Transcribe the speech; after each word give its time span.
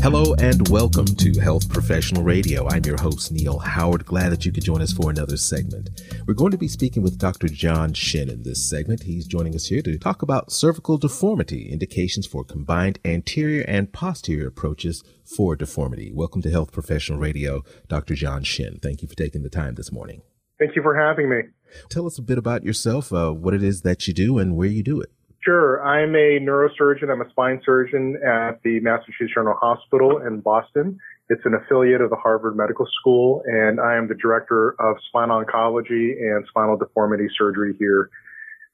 Hello 0.00 0.32
and 0.38 0.68
welcome 0.68 1.06
to 1.06 1.40
Health 1.40 1.68
Professional 1.68 2.22
Radio. 2.22 2.68
I'm 2.68 2.84
your 2.84 3.00
host, 3.00 3.32
Neil 3.32 3.58
Howard. 3.58 4.06
Glad 4.06 4.30
that 4.30 4.46
you 4.46 4.52
could 4.52 4.64
join 4.64 4.80
us 4.80 4.92
for 4.92 5.10
another 5.10 5.36
segment. 5.36 5.90
We're 6.24 6.34
going 6.34 6.52
to 6.52 6.56
be 6.56 6.68
speaking 6.68 7.02
with 7.02 7.18
Dr. 7.18 7.48
John 7.48 7.92
Shin 7.92 8.30
in 8.30 8.44
this 8.44 8.70
segment. 8.70 9.02
He's 9.02 9.26
joining 9.26 9.56
us 9.56 9.66
here 9.66 9.82
to 9.82 9.98
talk 9.98 10.22
about 10.22 10.52
cervical 10.52 10.98
deformity, 10.98 11.68
indications 11.68 12.26
for 12.26 12.44
combined 12.44 13.00
anterior 13.04 13.64
and 13.66 13.92
posterior 13.92 14.46
approaches 14.46 15.02
for 15.24 15.56
deformity. 15.56 16.12
Welcome 16.12 16.42
to 16.42 16.50
Health 16.50 16.70
Professional 16.70 17.18
Radio, 17.18 17.64
Dr. 17.88 18.14
John 18.14 18.44
Shin. 18.44 18.78
Thank 18.80 19.02
you 19.02 19.08
for 19.08 19.16
taking 19.16 19.42
the 19.42 19.50
time 19.50 19.74
this 19.74 19.90
morning. 19.90 20.22
Thank 20.60 20.76
you 20.76 20.82
for 20.82 20.96
having 20.96 21.28
me. 21.28 21.40
Tell 21.88 22.06
us 22.06 22.18
a 22.18 22.22
bit 22.22 22.38
about 22.38 22.64
yourself, 22.64 23.12
uh, 23.12 23.32
what 23.32 23.52
it 23.52 23.64
is 23.64 23.82
that 23.82 24.06
you 24.06 24.14
do, 24.14 24.38
and 24.38 24.56
where 24.56 24.68
you 24.68 24.82
do 24.82 25.00
it. 25.00 25.10
Sure. 25.40 25.82
I'm 25.84 26.14
a 26.14 26.40
neurosurgeon. 26.40 27.10
I'm 27.10 27.20
a 27.20 27.30
spine 27.30 27.60
surgeon 27.64 28.16
at 28.24 28.60
the 28.64 28.80
Massachusetts 28.80 29.32
General 29.34 29.56
Hospital 29.60 30.18
in 30.18 30.40
Boston. 30.40 30.98
It's 31.30 31.42
an 31.44 31.54
affiliate 31.54 32.00
of 32.00 32.10
the 32.10 32.16
Harvard 32.16 32.56
Medical 32.56 32.86
School, 33.00 33.42
and 33.46 33.80
I 33.80 33.96
am 33.96 34.08
the 34.08 34.14
director 34.14 34.74
of 34.80 34.96
spinal 35.08 35.44
oncology 35.44 36.12
and 36.18 36.44
spinal 36.48 36.76
deformity 36.76 37.28
surgery 37.36 37.74
here. 37.78 38.10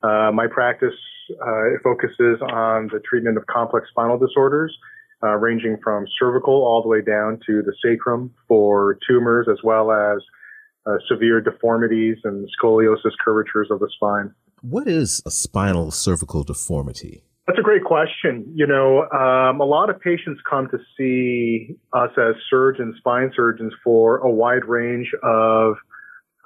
Uh, 0.02 0.30
my 0.32 0.46
practice 0.46 0.94
uh, 1.32 1.78
focuses 1.82 2.40
on 2.52 2.88
the 2.92 3.00
treatment 3.08 3.36
of 3.36 3.46
complex 3.46 3.88
spinal 3.90 4.18
disorders, 4.18 4.76
uh, 5.22 5.34
ranging 5.36 5.76
from 5.82 6.06
cervical 6.18 6.54
all 6.54 6.82
the 6.82 6.88
way 6.88 7.02
down 7.02 7.40
to 7.46 7.62
the 7.62 7.74
sacrum 7.84 8.32
for 8.46 8.98
tumors, 9.06 9.48
as 9.50 9.58
well 9.64 9.90
as 9.90 10.22
uh, 10.86 10.96
severe 11.08 11.40
deformities 11.40 12.16
and 12.24 12.48
scoliosis 12.60 13.12
curvatures 13.24 13.68
of 13.70 13.80
the 13.80 13.88
spine. 13.94 14.34
What 14.62 14.88
is 14.88 15.22
a 15.26 15.30
spinal 15.30 15.90
cervical 15.90 16.42
deformity? 16.44 17.22
That's 17.46 17.58
a 17.58 17.62
great 17.62 17.84
question. 17.84 18.50
You 18.54 18.66
know, 18.66 19.02
um, 19.10 19.60
a 19.60 19.64
lot 19.64 19.90
of 19.90 20.00
patients 20.00 20.40
come 20.48 20.68
to 20.70 20.78
see 20.96 21.76
us 21.92 22.10
as 22.16 22.34
surgeons, 22.48 22.96
spine 22.98 23.32
surgeons, 23.36 23.72
for 23.84 24.18
a 24.18 24.30
wide 24.30 24.64
range 24.64 25.10
of 25.22 25.74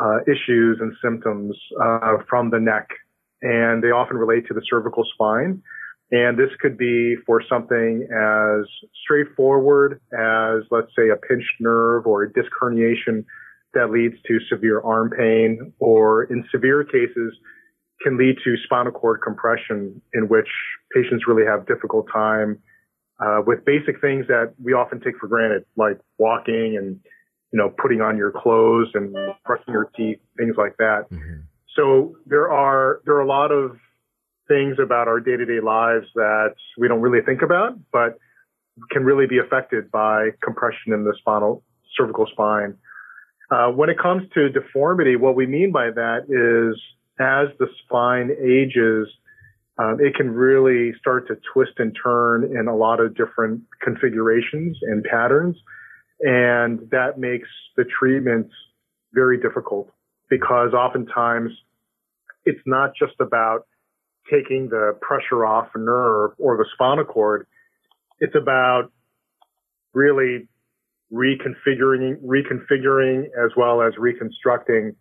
uh, 0.00 0.18
issues 0.26 0.78
and 0.80 0.92
symptoms 1.02 1.56
uh, 1.80 2.16
from 2.28 2.50
the 2.50 2.58
neck, 2.58 2.88
and 3.42 3.82
they 3.82 3.88
often 3.88 4.16
relate 4.16 4.46
to 4.48 4.54
the 4.54 4.62
cervical 4.68 5.04
spine. 5.14 5.62
And 6.10 6.38
this 6.38 6.50
could 6.60 6.78
be 6.78 7.16
for 7.26 7.42
something 7.48 8.08
as 8.10 8.66
straightforward 9.04 10.00
as, 10.12 10.62
let's 10.70 10.91
say, 10.96 11.10
a 11.10 11.16
pinched 11.16 11.60
nerve 11.60 12.06
or 12.06 12.22
a 12.22 12.32
disc 12.32 12.50
herniation 12.60 13.24
that 13.78 13.90
leads 13.90 14.14
to 14.26 14.38
severe 14.50 14.80
arm 14.80 15.10
pain, 15.10 15.72
or 15.78 16.24
in 16.24 16.44
severe 16.50 16.84
cases, 16.84 17.32
can 18.02 18.18
lead 18.18 18.36
to 18.44 18.56
spinal 18.64 18.92
cord 18.92 19.20
compression 19.22 20.00
in 20.12 20.28
which 20.28 20.48
patients 20.94 21.24
really 21.26 21.44
have 21.44 21.66
difficult 21.66 22.06
time 22.12 22.58
uh, 23.20 23.40
with 23.46 23.64
basic 23.64 24.00
things 24.00 24.26
that 24.28 24.54
we 24.62 24.72
often 24.72 25.00
take 25.00 25.18
for 25.18 25.26
granted, 25.26 25.64
like 25.76 25.98
walking 26.18 26.76
and 26.76 27.00
you 27.52 27.58
know 27.58 27.70
putting 27.82 28.00
on 28.00 28.16
your 28.16 28.30
clothes 28.30 28.88
and 28.94 29.14
brushing 29.46 29.72
your 29.72 29.90
teeth, 29.96 30.18
things 30.36 30.54
like 30.56 30.76
that. 30.78 31.06
Mm-hmm. 31.10 31.40
So 31.74 32.16
there 32.26 32.50
are 32.50 33.00
there 33.04 33.14
are 33.14 33.22
a 33.22 33.26
lot 33.26 33.50
of 33.50 33.76
things 34.46 34.76
about 34.82 35.08
our 35.08 35.20
day-to-day 35.20 35.60
lives 35.60 36.06
that 36.14 36.54
we 36.78 36.88
don't 36.88 37.02
really 37.02 37.24
think 37.24 37.42
about, 37.42 37.72
but 37.92 38.18
can 38.90 39.04
really 39.04 39.26
be 39.26 39.38
affected 39.38 39.90
by 39.90 40.30
compression 40.42 40.92
in 40.92 41.04
the 41.04 41.14
spinal 41.18 41.62
cervical 41.96 42.26
spine. 42.30 42.76
Uh, 43.50 43.68
when 43.68 43.88
it 43.88 43.98
comes 43.98 44.22
to 44.34 44.50
deformity, 44.50 45.16
what 45.16 45.34
we 45.34 45.46
mean 45.46 45.72
by 45.72 45.91
that 45.91 46.24
is 46.28 46.80
as 47.18 47.48
the 47.58 47.66
spine 47.84 48.30
ages, 48.41 49.08
um, 49.78 49.98
it 50.00 50.14
can 50.14 50.30
really 50.30 50.92
start 51.00 51.28
to 51.28 51.36
twist 51.52 51.72
and 51.78 51.96
turn 52.02 52.44
in 52.44 52.69
a 52.69 52.76
lot 52.76 53.00
of 53.00 53.16
different 53.16 53.62
configurations 53.82 54.76
and 54.82 55.04
patterns. 55.04 55.56
And 56.20 56.81
that 56.91 57.19
makes 57.19 57.48
the 57.76 57.84
treatments 57.98 58.53
very 59.14 59.41
difficult 59.41 59.91
because 60.28 60.75
oftentimes 60.75 61.53
it's 62.44 62.60
not 62.66 62.92
just 62.98 63.15
about 63.20 63.66
taking 64.30 64.69
the 64.69 64.98
pressure 65.00 65.47
off 65.47 65.69
a 65.75 65.78
nerve 65.78 66.32
or 66.38 66.56
the 66.56 66.66
spinal 66.75 67.04
cord. 67.04 67.47
It's 68.20 68.34
about 68.34 68.91
really 69.94 70.48
reconfiguring, 71.12 72.16
reconfiguring 72.22 73.24
as 73.44 73.50
well 73.56 73.82
as 73.82 73.92
reconstructing 73.98 74.94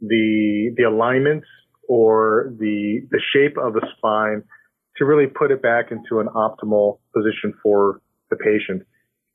the, 0.00 0.72
the 0.76 0.84
alignments 0.84 1.46
or 1.88 2.52
the, 2.58 3.06
the 3.10 3.20
shape 3.32 3.56
of 3.58 3.74
the 3.74 3.86
spine 3.96 4.42
to 4.96 5.04
really 5.04 5.26
put 5.26 5.50
it 5.50 5.62
back 5.62 5.90
into 5.90 6.20
an 6.20 6.28
optimal 6.28 6.98
position 7.14 7.52
for 7.62 8.00
the 8.30 8.36
patient. 8.36 8.82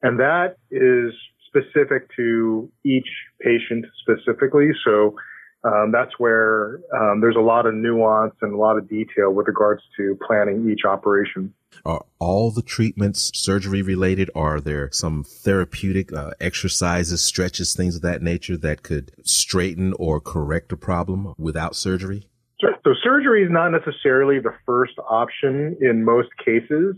And 0.02 0.20
that 0.20 0.58
is 0.72 1.14
specific 1.48 2.10
to 2.16 2.72
each 2.84 3.08
patient 3.42 3.86
specifically. 4.02 4.70
So 4.86 5.16
um, 5.64 5.92
that's 5.92 6.12
where 6.20 6.80
um, 6.96 7.22
there's 7.22 7.36
a 7.36 7.42
lot 7.42 7.66
of 7.66 7.74
nuance 7.74 8.36
and 8.42 8.54
a 8.54 8.58
lot 8.58 8.78
of 8.78 8.88
detail 8.88 9.32
with 9.32 9.48
regards 9.48 9.82
to 9.98 10.18
planning 10.26 10.70
each 10.70 10.86
operation. 10.86 11.54
Are 11.84 12.06
all 12.20 12.52
the 12.52 12.62
treatments 12.62 13.32
surgery 13.34 13.82
related? 13.82 14.30
Are 14.36 14.60
there 14.62 14.90
some 14.92 15.24
therapeutic 15.24 16.14
uh, 16.14 16.32
exercises, 16.40 17.24
stretches, 17.24 17.76
things 17.76 17.96
of 17.96 18.02
that 18.04 18.22
nature 18.22 18.58
that 18.58 18.84
could 18.84 19.12
straighten 19.24 19.94
or 20.00 20.20
correct 20.22 20.72
a 20.72 20.78
problem 20.78 21.34
without 21.38 21.76
surgery? 21.76 22.28
So 22.62 22.94
surgery 23.04 23.44
is 23.44 23.52
not 23.52 23.70
necessarily 23.70 24.40
the 24.40 24.54
first 24.66 24.94
option 25.10 25.76
in 25.82 26.06
most 26.06 26.30
cases. 26.44 26.96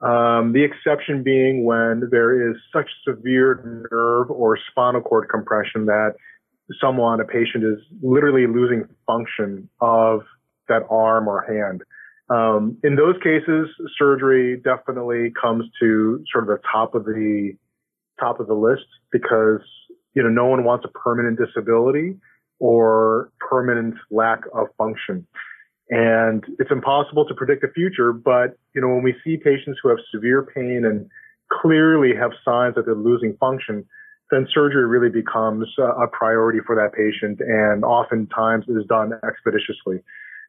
Um, 0.00 0.52
the 0.52 0.62
exception 0.62 1.22
being 1.22 1.64
when 1.64 2.08
there 2.10 2.50
is 2.50 2.56
such 2.72 2.90
severe 3.06 3.88
nerve 3.90 4.30
or 4.30 4.58
spinal 4.70 5.00
cord 5.00 5.28
compression 5.30 5.86
that 5.86 6.14
someone, 6.80 7.20
a 7.20 7.24
patient, 7.24 7.64
is 7.64 7.78
literally 8.02 8.46
losing 8.46 8.86
function 9.06 9.68
of 9.80 10.20
that 10.68 10.82
arm 10.90 11.28
or 11.28 11.42
hand. 11.42 11.82
Um, 12.30 12.78
in 12.82 12.96
those 12.96 13.16
cases, 13.22 13.68
surgery 13.98 14.60
definitely 14.64 15.32
comes 15.40 15.64
to 15.80 16.24
sort 16.32 16.44
of 16.44 16.48
the 16.48 16.62
top 16.70 16.94
of 16.94 17.04
the 17.04 17.52
top 18.18 18.40
of 18.40 18.46
the 18.46 18.54
list 18.54 18.86
because 19.12 19.60
you 20.14 20.22
know 20.22 20.28
no 20.28 20.46
one 20.46 20.64
wants 20.64 20.86
a 20.86 20.98
permanent 20.98 21.38
disability 21.38 22.16
or 22.60 23.30
permanent 23.40 23.94
lack 24.10 24.40
of 24.54 24.68
function. 24.78 25.26
And 25.90 26.44
it's 26.58 26.70
impossible 26.70 27.26
to 27.26 27.34
predict 27.34 27.60
the 27.60 27.68
future, 27.74 28.12
but 28.12 28.56
you 28.74 28.80
know, 28.80 28.88
when 28.88 29.02
we 29.02 29.14
see 29.22 29.36
patients 29.36 29.78
who 29.82 29.90
have 29.90 29.98
severe 30.12 30.42
pain 30.54 30.84
and 30.84 31.08
clearly 31.52 32.16
have 32.18 32.30
signs 32.44 32.74
that 32.76 32.86
they're 32.86 32.94
losing 32.94 33.36
function, 33.36 33.84
then 34.30 34.46
surgery 34.52 34.86
really 34.86 35.10
becomes 35.10 35.68
a 35.78 36.06
priority 36.10 36.60
for 36.64 36.74
that 36.74 36.94
patient 36.94 37.40
and 37.40 37.84
oftentimes 37.84 38.64
is 38.68 38.86
done 38.88 39.12
expeditiously. 39.28 40.02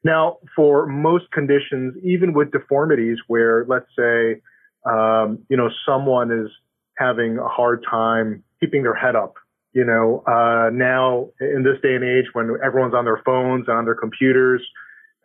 Now, 0.05 0.37
for 0.55 0.85
most 0.85 1.29
conditions, 1.31 1.95
even 2.03 2.33
with 2.33 2.51
deformities 2.51 3.17
where 3.27 3.65
let's 3.67 3.89
say, 3.97 4.41
um, 4.89 5.39
you 5.49 5.57
know, 5.57 5.69
someone 5.85 6.31
is 6.31 6.49
having 6.97 7.37
a 7.37 7.47
hard 7.49 7.83
time 7.89 8.41
keeping 8.61 8.83
their 8.83 8.95
head 8.95 9.17
up 9.17 9.33
you 9.75 9.83
know, 9.83 10.23
uh, 10.25 10.69
now 10.71 11.27
in 11.41 11.63
this 11.63 11.75
day 11.83 11.95
and 11.95 12.03
age 12.03 12.25
when 12.31 12.57
everyone's 12.65 12.95
on 12.95 13.03
their 13.03 13.21
phones 13.25 13.65
and 13.67 13.77
on 13.77 13.83
their 13.83 13.93
computers 13.93 14.65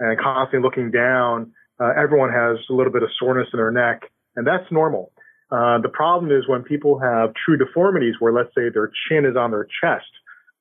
and 0.00 0.18
constantly 0.18 0.66
looking 0.66 0.91
down, 0.91 1.52
uh, 1.78 1.92
everyone 1.97 2.30
has 2.30 2.58
a 2.68 2.72
little 2.72 2.92
bit 2.92 3.04
of 3.04 3.10
soreness 3.16 3.47
in 3.52 3.58
their 3.58 3.70
neck, 3.70 4.10
and 4.34 4.44
that's 4.44 4.66
normal. 4.72 5.12
Uh, 5.52 5.78
the 5.80 5.88
problem 5.88 6.32
is 6.32 6.48
when 6.48 6.64
people 6.64 6.98
have 6.98 7.30
true 7.44 7.56
deformities 7.56 8.14
where 8.18 8.32
let's 8.32 8.52
say 8.52 8.68
their 8.74 8.91
chin 9.08 9.24
is 9.24 9.36
on 9.36 9.52
their 9.52 9.68
chest 9.80 10.10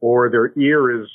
or 0.01 0.30
their 0.30 0.53
ear 0.56 1.01
is 1.01 1.09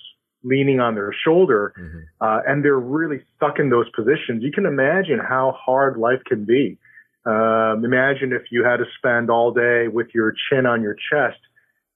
leaning 0.45 0.79
on 0.79 0.95
their 0.95 1.13
shoulder 1.25 1.73
mm-hmm. 1.79 1.99
uh, 2.21 2.41
and 2.47 2.65
they're 2.65 2.79
really 2.79 3.21
stuck 3.37 3.59
in 3.59 3.71
those 3.71 3.87
positions. 3.97 4.43
You 4.43 4.53
can 4.53 4.67
imagine 4.67 5.19
how 5.19 5.57
hard 5.59 5.97
life 5.97 6.23
can 6.27 6.45
be. 6.45 6.79
Um, 7.27 7.83
imagine 7.85 8.33
if 8.33 8.53
you 8.53 8.65
had 8.65 8.77
to 8.77 8.85
spend 8.99 9.31
all 9.31 9.51
day 9.51 9.89
with 9.89 10.09
your 10.15 10.35
chin 10.51 10.67
on 10.67 10.83
your 10.83 10.95
chest 11.11 11.39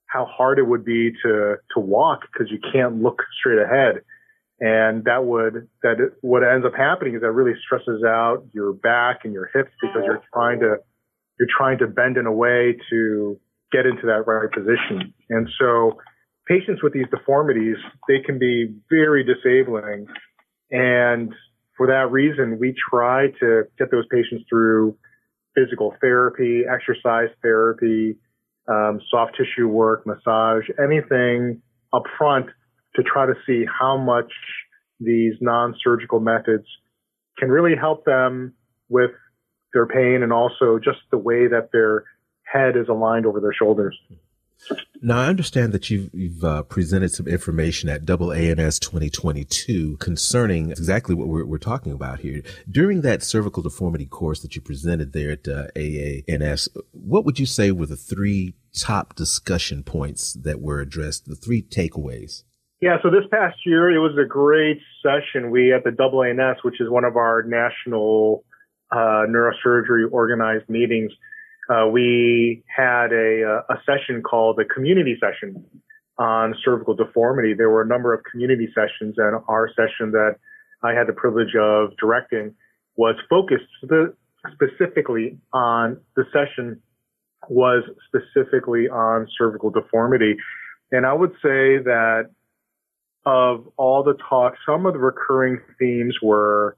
how 0.08 0.24
hard 0.24 0.58
it 0.58 0.66
would 0.66 0.84
be 0.84 1.12
to 1.22 1.56
to 1.74 1.80
walk 1.80 2.22
because 2.32 2.50
you 2.50 2.58
can't 2.72 3.02
look 3.02 3.22
straight 3.38 3.58
ahead 3.58 4.02
and 4.60 5.04
that 5.04 5.24
would 5.24 5.68
that 5.82 6.00
it, 6.00 6.14
what 6.22 6.42
ends 6.42 6.66
up 6.66 6.74
happening 6.74 7.14
is 7.14 7.20
that 7.20 7.30
really 7.30 7.56
stresses 7.64 8.02
out 8.02 8.44
your 8.52 8.72
back 8.72 9.20
and 9.24 9.32
your 9.32 9.50
hips 9.54 9.70
because 9.80 10.02
you're 10.04 10.22
trying 10.32 10.58
to 10.60 10.76
you're 11.38 11.48
trying 11.56 11.78
to 11.78 11.86
bend 11.86 12.16
in 12.16 12.26
a 12.26 12.32
way 12.32 12.76
to 12.90 13.38
get 13.70 13.86
into 13.86 14.06
that 14.06 14.26
right 14.26 14.50
position 14.50 15.14
and 15.30 15.48
so 15.58 15.98
patients 16.48 16.82
with 16.82 16.92
these 16.92 17.06
deformities 17.10 17.76
they 18.08 18.20
can 18.24 18.38
be 18.38 18.74
very 18.90 19.24
disabling 19.24 20.06
and 20.70 21.32
for 21.76 21.86
that 21.86 22.10
reason 22.10 22.58
we 22.58 22.74
try 22.90 23.28
to 23.40 23.64
get 23.78 23.90
those 23.90 24.06
patients 24.10 24.44
through 24.48 24.96
physical 25.54 25.94
therapy 26.00 26.62
exercise 26.68 27.28
therapy 27.42 28.16
um, 28.68 29.00
soft 29.10 29.36
tissue 29.36 29.66
work, 29.66 30.06
massage, 30.06 30.64
anything 30.78 31.62
up 31.92 32.02
front 32.18 32.46
to 32.96 33.02
try 33.02 33.26
to 33.26 33.34
see 33.46 33.64
how 33.66 33.96
much 33.96 34.30
these 35.00 35.34
non-surgical 35.40 36.20
methods 36.20 36.66
can 37.38 37.48
really 37.48 37.76
help 37.76 38.04
them 38.04 38.52
with 38.88 39.10
their 39.72 39.86
pain 39.86 40.22
and 40.22 40.32
also 40.32 40.78
just 40.82 40.98
the 41.10 41.18
way 41.18 41.46
that 41.46 41.70
their 41.72 42.04
head 42.42 42.76
is 42.76 42.88
aligned 42.88 43.26
over 43.26 43.40
their 43.40 43.54
shoulders. 43.54 43.96
Now, 45.00 45.20
I 45.20 45.26
understand 45.26 45.72
that 45.72 45.90
you've, 45.90 46.10
you've 46.12 46.42
uh, 46.42 46.64
presented 46.64 47.12
some 47.12 47.28
information 47.28 47.88
at 47.88 48.04
AANS 48.04 48.80
2022 48.80 49.96
concerning 49.98 50.70
exactly 50.70 51.14
what 51.14 51.28
we're, 51.28 51.44
we're, 51.44 51.58
talking 51.58 51.92
about 51.92 52.20
here. 52.20 52.42
During 52.68 53.02
that 53.02 53.22
cervical 53.22 53.62
deformity 53.62 54.06
course 54.06 54.40
that 54.42 54.56
you 54.56 54.60
presented 54.60 55.12
there 55.12 55.32
at 55.32 55.46
uh, 55.46 55.68
AANS, 55.76 56.68
what 56.92 57.24
would 57.24 57.38
you 57.38 57.46
say 57.46 57.70
were 57.70 57.86
the 57.86 57.96
three 57.96 58.54
top 58.76 59.14
discussion 59.14 59.84
points 59.84 60.32
that 60.32 60.60
were 60.60 60.80
addressed, 60.80 61.26
the 61.26 61.36
three 61.36 61.62
takeaways? 61.62 62.42
Yeah, 62.80 62.96
so 63.02 63.10
this 63.10 63.24
past 63.30 63.56
year, 63.66 63.90
it 63.90 63.98
was 63.98 64.16
a 64.18 64.26
great 64.26 64.78
session. 65.02 65.50
We 65.50 65.72
at 65.72 65.84
the 65.84 65.90
AANS, 65.90 66.56
which 66.62 66.80
is 66.80 66.88
one 66.88 67.04
of 67.04 67.16
our 67.16 67.42
national 67.42 68.44
uh, 68.90 69.26
neurosurgery 69.28 70.10
organized 70.10 70.68
meetings, 70.68 71.12
uh, 71.68 71.86
we 71.86 72.62
had 72.74 73.12
a, 73.12 73.62
a 73.68 73.76
session 73.84 74.22
called 74.22 74.56
the 74.56 74.64
community 74.64 75.18
session 75.20 75.64
on 76.18 76.54
cervical 76.64 76.94
deformity. 76.94 77.54
There 77.54 77.70
were 77.70 77.82
a 77.82 77.86
number 77.86 78.12
of 78.14 78.24
community 78.30 78.68
sessions, 78.74 79.14
and 79.18 79.40
our 79.48 79.68
session 79.68 80.12
that 80.12 80.36
I 80.82 80.92
had 80.92 81.06
the 81.06 81.12
privilege 81.12 81.54
of 81.60 81.96
directing 81.98 82.54
was 82.96 83.16
focused 83.28 83.64
specifically 84.52 85.38
on 85.52 85.98
the 86.16 86.24
session 86.32 86.80
was 87.48 87.84
specifically 88.06 88.88
on 88.88 89.28
cervical 89.38 89.70
deformity. 89.70 90.36
And 90.90 91.06
I 91.06 91.12
would 91.12 91.32
say 91.42 91.78
that 91.84 92.30
of 93.24 93.68
all 93.76 94.02
the 94.02 94.16
talks, 94.28 94.58
some 94.66 94.86
of 94.86 94.94
the 94.94 94.98
recurring 94.98 95.60
themes 95.78 96.16
were 96.22 96.76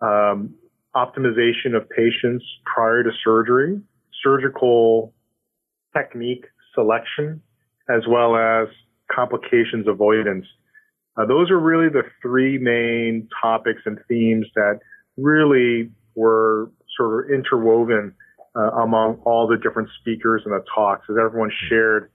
um, 0.00 0.54
optimization 0.94 1.74
of 1.76 1.88
patients 1.90 2.44
prior 2.64 3.02
to 3.02 3.10
surgery, 3.24 3.80
surgical 4.22 5.12
technique 5.96 6.44
selection, 6.74 7.42
as 7.88 8.02
well 8.08 8.36
as 8.36 8.68
complications 9.14 9.86
avoidance. 9.86 10.46
Uh, 11.16 11.26
those 11.26 11.50
are 11.50 11.58
really 11.58 11.88
the 11.88 12.04
three 12.22 12.58
main 12.58 13.28
topics 13.42 13.82
and 13.84 13.98
themes 14.08 14.46
that 14.54 14.80
really 15.16 15.90
were 16.14 16.70
sort 16.96 17.24
of 17.24 17.30
interwoven 17.30 18.14
uh, 18.56 18.70
among 18.82 19.20
all 19.24 19.46
the 19.46 19.56
different 19.56 19.88
speakers 20.00 20.42
and 20.44 20.54
the 20.54 20.64
talks 20.74 21.06
as 21.10 21.16
everyone 21.22 21.50
shared, 21.68 22.10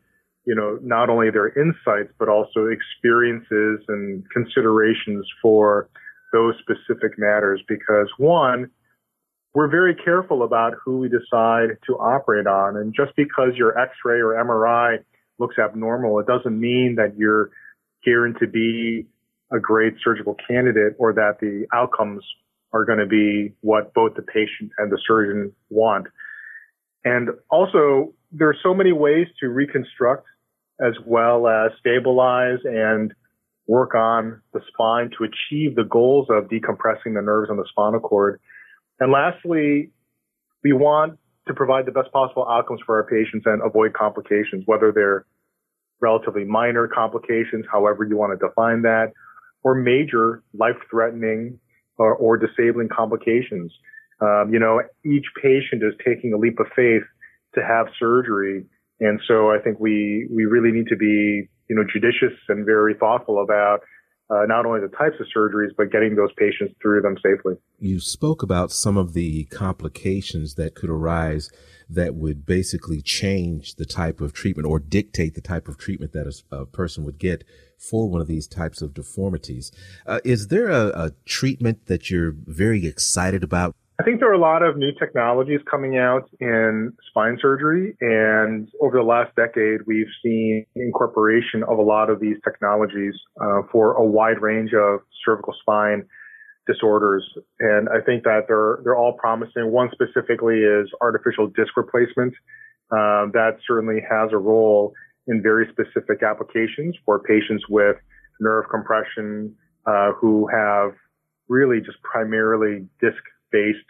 you 0.45 0.55
know, 0.55 0.79
not 0.81 1.09
only 1.09 1.29
their 1.29 1.49
insights, 1.59 2.11
but 2.19 2.29
also 2.29 2.67
experiences 2.67 3.83
and 3.87 4.23
considerations 4.31 5.25
for 5.41 5.89
those 6.33 6.55
specific 6.59 7.17
matters. 7.17 7.61
Because 7.67 8.07
one, 8.17 8.69
we're 9.57 9.67
very 9.67 9.95
careful 9.95 10.43
about 10.43 10.75
who 10.85 10.99
we 10.99 11.09
decide 11.09 11.79
to 11.87 11.93
operate 11.93 12.45
on. 12.45 12.77
And 12.77 12.93
just 12.93 13.15
because 13.15 13.55
your 13.55 13.75
x-ray 13.75 14.19
or 14.19 14.35
MRI 14.35 15.03
looks 15.39 15.55
abnormal, 15.57 16.19
it 16.19 16.27
doesn't 16.27 16.59
mean 16.59 16.93
that 16.97 17.17
you're 17.17 17.49
guaranteed 18.05 18.39
to 18.39 18.47
be 18.47 19.07
a 19.51 19.59
great 19.59 19.95
surgical 20.03 20.35
candidate 20.47 20.93
or 20.99 21.11
that 21.13 21.39
the 21.41 21.65
outcomes 21.73 22.23
are 22.71 22.85
going 22.85 22.99
to 22.99 23.07
be 23.07 23.51
what 23.61 23.95
both 23.95 24.13
the 24.13 24.21
patient 24.21 24.69
and 24.77 24.91
the 24.91 24.99
surgeon 25.07 25.51
want. 25.71 26.05
And 27.03 27.29
also, 27.49 28.13
there 28.31 28.49
are 28.49 28.57
so 28.61 28.75
many 28.75 28.91
ways 28.91 29.25
to 29.39 29.47
reconstruct 29.49 30.27
as 30.79 30.93
well 31.03 31.47
as 31.47 31.71
stabilize 31.79 32.59
and 32.63 33.11
work 33.65 33.95
on 33.95 34.39
the 34.53 34.61
spine 34.67 35.09
to 35.17 35.23
achieve 35.23 35.75
the 35.75 35.83
goals 35.83 36.27
of 36.29 36.43
decompressing 36.43 37.15
the 37.15 37.23
nerves 37.23 37.49
on 37.49 37.57
the 37.57 37.65
spinal 37.71 38.01
cord 38.01 38.39
and 38.99 39.11
lastly, 39.11 39.91
we 40.63 40.73
want 40.73 41.17
to 41.47 41.53
provide 41.53 41.85
the 41.85 41.91
best 41.91 42.11
possible 42.11 42.47
outcomes 42.49 42.81
for 42.85 42.97
our 42.97 43.07
patients 43.07 43.45
and 43.45 43.61
avoid 43.63 43.93
complications, 43.93 44.63
whether 44.65 44.91
they're 44.91 45.25
relatively 46.01 46.43
minor 46.43 46.87
complications, 46.87 47.65
however 47.71 48.03
you 48.03 48.17
want 48.17 48.37
to 48.37 48.47
define 48.47 48.81
that, 48.83 49.13
or 49.63 49.75
major 49.75 50.43
life-threatening 50.53 51.59
or, 51.97 52.13
or 52.15 52.37
disabling 52.37 52.89
complications. 52.89 53.71
Um, 54.21 54.49
you 54.51 54.59
know, 54.59 54.81
each 55.05 55.25
patient 55.41 55.83
is 55.83 55.93
taking 56.05 56.33
a 56.33 56.37
leap 56.37 56.59
of 56.59 56.67
faith 56.75 57.03
to 57.55 57.61
have 57.63 57.87
surgery. 57.99 58.65
And 58.99 59.19
so 59.27 59.51
I 59.51 59.59
think 59.63 59.79
we, 59.79 60.27
we 60.31 60.45
really 60.45 60.71
need 60.71 60.87
to 60.87 60.95
be, 60.95 61.47
you 61.69 61.75
know, 61.75 61.83
judicious 61.91 62.37
and 62.49 62.65
very 62.65 62.95
thoughtful 62.95 63.41
about 63.41 63.81
uh, 64.29 64.45
not 64.45 64.65
only 64.65 64.81
the 64.81 64.95
types 64.95 65.15
of 65.19 65.27
surgeries, 65.35 65.69
but 65.77 65.91
getting 65.91 66.15
those 66.15 66.31
patients 66.37 66.75
through 66.81 67.01
them 67.01 67.15
safely. 67.23 67.55
You 67.79 67.99
spoke 67.99 68.43
about 68.43 68.71
some 68.71 68.97
of 68.97 69.13
the 69.13 69.45
complications 69.45 70.55
that 70.55 70.75
could 70.75 70.89
arise 70.89 71.49
that 71.89 72.15
would 72.15 72.45
basically 72.45 73.01
change 73.01 73.75
the 73.75 73.85
type 73.85 74.19
of 74.19 74.33
treatment 74.33 74.67
or 74.67 74.79
dictate 74.79 75.35
the 75.35 75.41
type 75.41 75.67
of 75.69 75.77
treatment 75.77 76.11
that 76.11 76.27
a, 76.51 76.55
a 76.55 76.65
person 76.65 77.05
would 77.05 77.17
get 77.17 77.45
for 77.77 78.09
one 78.09 78.19
of 78.19 78.27
these 78.27 78.47
types 78.47 78.81
of 78.81 78.93
deformities. 78.93 79.71
Uh, 80.05 80.19
is 80.25 80.47
there 80.47 80.69
a, 80.69 80.87
a 80.87 81.11
treatment 81.25 81.85
that 81.85 82.09
you're 82.09 82.33
very 82.45 82.85
excited 82.85 83.43
about? 83.43 83.75
I 83.99 84.03
think 84.03 84.19
there 84.19 84.29
are 84.29 84.35
a 84.35 84.39
lot 84.39 84.61
of 84.61 84.77
new 84.77 84.91
technologies 84.99 85.59
coming 85.69 85.97
out 85.97 86.29
in 86.39 86.93
spine 87.09 87.39
surgery. 87.41 87.97
And 87.99 88.69
over 88.79 88.97
the 88.97 89.03
last 89.03 89.35
decade, 89.35 89.81
we've 89.87 90.11
seen 90.23 90.67
incorporation 90.75 91.63
of 91.63 91.79
a 91.79 91.81
lot 91.81 92.11
of 92.11 92.19
these 92.19 92.37
technologies 92.43 93.15
uh, 93.41 93.63
for 93.71 93.93
a 93.93 94.05
wide 94.05 94.39
range 94.39 94.71
of 94.73 94.99
cervical 95.25 95.55
spine 95.61 96.05
disorders. 96.67 97.23
And 97.59 97.89
I 97.89 97.99
think 98.05 98.23
that 98.23 98.41
they're, 98.47 98.79
they're 98.83 98.95
all 98.95 99.13
promising. 99.13 99.71
One 99.71 99.89
specifically 99.91 100.59
is 100.59 100.91
artificial 101.01 101.47
disc 101.47 101.75
replacement. 101.75 102.35
Um, 102.91 103.31
that 103.33 103.57
certainly 103.67 103.99
has 104.07 104.29
a 104.31 104.37
role 104.37 104.93
in 105.25 105.41
very 105.41 105.67
specific 105.71 106.21
applications 106.21 106.95
for 107.03 107.19
patients 107.19 107.63
with 107.67 107.95
nerve 108.39 108.65
compression 108.69 109.55
uh, 109.87 110.11
who 110.11 110.47
have 110.53 110.91
really 111.49 111.79
just 111.79 111.97
primarily 112.03 112.85
disc 113.01 113.17
based 113.57 113.89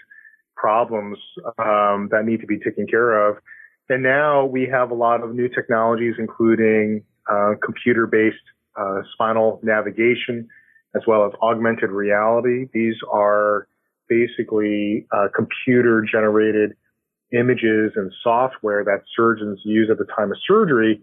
problems 0.56 1.18
um, 1.60 2.10
that 2.12 2.24
need 2.26 2.42
to 2.42 2.48
be 2.48 2.60
taken 2.60 2.86
care 2.88 3.30
of. 3.30 3.38
And 3.90 4.04
now 4.04 4.46
we 4.46 4.68
have 4.72 4.92
a 4.92 4.94
lot 4.94 5.24
of 5.24 5.34
new 5.34 5.48
technologies, 5.48 6.16
including 6.18 7.04
uh, 7.32 7.54
computer 7.64 8.06
based 8.08 8.48
uh, 8.76 9.02
spinal 9.14 9.60
navigation, 9.64 10.48
as 10.96 11.04
well 11.08 11.26
as 11.26 11.32
augmented 11.42 11.92
reality. 11.92 12.68
These 12.74 12.96
are 13.12 13.68
basically 14.10 15.06
uh, 15.12 15.28
computer 15.36 16.06
generated 16.10 16.72
images 17.32 17.92
and 17.96 18.12
software 18.24 18.84
that 18.86 19.02
surgeons 19.16 19.60
use 19.64 19.90
at 19.92 19.98
the 19.98 20.08
time 20.16 20.32
of 20.32 20.38
surgery 20.48 21.02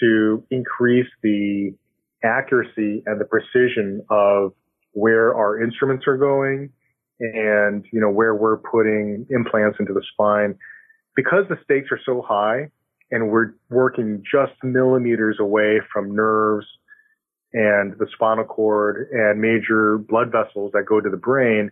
to 0.00 0.42
increase 0.50 1.10
the 1.22 1.72
accuracy 2.24 3.02
and 3.06 3.20
the 3.20 3.24
precision 3.24 4.04
of 4.10 4.52
where 4.92 5.34
our 5.34 5.62
instruments 5.62 6.06
are 6.06 6.16
going 6.16 6.70
and, 7.20 7.84
you 7.92 8.00
know, 8.00 8.10
where 8.10 8.34
we're 8.34 8.56
putting 8.56 9.26
implants 9.30 9.78
into 9.78 9.92
the 9.92 10.02
spine. 10.12 10.56
Because 11.14 11.44
the 11.48 11.58
stakes 11.64 11.88
are 11.90 12.00
so 12.04 12.22
high 12.22 12.70
and 13.10 13.30
we're 13.30 13.54
working 13.68 14.22
just 14.22 14.52
millimeters 14.62 15.38
away 15.38 15.80
from 15.92 16.14
nerves 16.14 16.66
and 17.52 17.92
the 17.98 18.06
spinal 18.14 18.44
cord 18.44 19.08
and 19.12 19.40
major 19.40 19.98
blood 19.98 20.30
vessels 20.30 20.70
that 20.72 20.84
go 20.88 21.00
to 21.00 21.10
the 21.10 21.16
brain, 21.16 21.70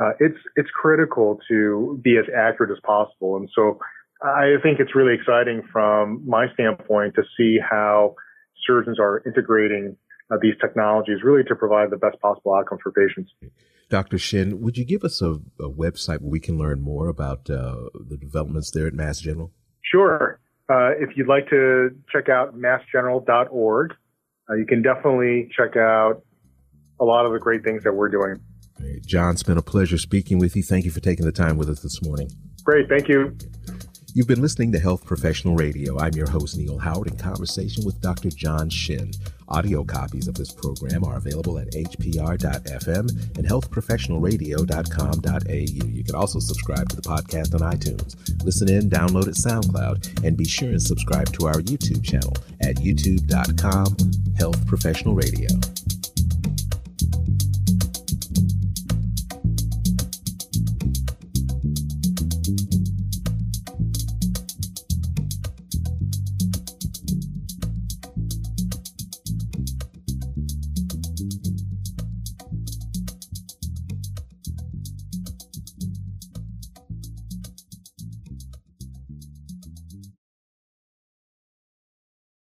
uh, 0.00 0.10
it's 0.20 0.38
it's 0.56 0.70
critical 0.70 1.38
to 1.48 2.00
be 2.02 2.16
as 2.16 2.26
accurate 2.34 2.70
as 2.70 2.78
possible. 2.84 3.36
And 3.36 3.48
so 3.54 3.78
I 4.22 4.56
think 4.62 4.78
it's 4.78 4.94
really 4.94 5.14
exciting 5.14 5.62
from 5.72 6.22
my 6.26 6.46
standpoint 6.54 7.14
to 7.16 7.22
see 7.36 7.58
how 7.58 8.14
surgeons 8.66 8.98
are 8.98 9.22
integrating 9.26 9.96
uh, 10.30 10.36
these 10.40 10.54
technologies 10.60 11.18
really 11.22 11.44
to 11.44 11.54
provide 11.54 11.90
the 11.90 11.96
best 11.96 12.20
possible 12.20 12.54
outcomes 12.54 12.80
for 12.82 12.92
patients. 12.92 13.30
Dr. 13.88 14.18
Shin, 14.18 14.60
would 14.60 14.76
you 14.76 14.84
give 14.84 15.04
us 15.04 15.22
a, 15.22 15.32
a 15.60 15.70
website 15.70 16.20
where 16.20 16.30
we 16.30 16.40
can 16.40 16.58
learn 16.58 16.80
more 16.80 17.08
about 17.08 17.48
uh, 17.48 17.88
the 18.08 18.16
developments 18.16 18.70
there 18.72 18.86
at 18.86 18.94
Mass 18.94 19.20
General? 19.20 19.52
Sure. 19.82 20.40
Uh, 20.68 20.90
if 20.98 21.16
you'd 21.16 21.28
like 21.28 21.48
to 21.50 21.90
check 22.10 22.28
out 22.28 22.58
massgeneral.org, 22.58 23.94
uh, 24.50 24.54
you 24.54 24.66
can 24.66 24.82
definitely 24.82 25.48
check 25.56 25.76
out 25.76 26.22
a 26.98 27.04
lot 27.04 27.26
of 27.26 27.32
the 27.32 27.38
great 27.38 27.62
things 27.62 27.84
that 27.84 27.92
we're 27.92 28.08
doing. 28.08 28.40
John, 29.06 29.32
it's 29.32 29.42
been 29.42 29.58
a 29.58 29.62
pleasure 29.62 29.98
speaking 29.98 30.38
with 30.38 30.56
you. 30.56 30.62
Thank 30.62 30.84
you 30.84 30.90
for 30.90 31.00
taking 31.00 31.24
the 31.24 31.32
time 31.32 31.56
with 31.56 31.70
us 31.70 31.80
this 31.80 32.02
morning. 32.02 32.30
Great. 32.64 32.88
Thank 32.88 33.08
you. 33.08 33.36
You've 34.16 34.26
been 34.26 34.40
listening 34.40 34.72
to 34.72 34.78
Health 34.78 35.04
Professional 35.04 35.56
Radio. 35.56 35.98
I'm 35.98 36.14
your 36.14 36.30
host, 36.30 36.56
Neil 36.56 36.78
Howard, 36.78 37.08
in 37.08 37.18
conversation 37.18 37.84
with 37.84 38.00
Dr. 38.00 38.30
John 38.30 38.70
Shin. 38.70 39.10
Audio 39.46 39.84
copies 39.84 40.26
of 40.26 40.36
this 40.36 40.52
program 40.52 41.04
are 41.04 41.18
available 41.18 41.58
at 41.58 41.70
hpr.fm 41.72 43.10
and 43.36 43.46
healthprofessionalradio.com.au. 43.46 45.86
You 45.86 46.02
can 46.02 46.14
also 46.14 46.38
subscribe 46.38 46.88
to 46.88 46.96
the 46.96 47.02
podcast 47.02 47.52
on 47.52 47.60
iTunes. 47.70 48.16
Listen 48.42 48.70
in, 48.70 48.88
download 48.88 49.28
at 49.28 49.34
SoundCloud, 49.34 50.24
and 50.24 50.34
be 50.34 50.46
sure 50.46 50.70
and 50.70 50.80
subscribe 50.80 51.30
to 51.34 51.48
our 51.48 51.60
YouTube 51.60 52.02
channel 52.02 52.32
at 52.62 52.76
youtube.com 52.76 53.96
Health 54.38 54.66
Professional 54.66 55.14
Radio. 55.14 55.50